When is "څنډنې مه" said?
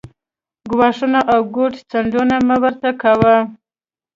1.89-2.55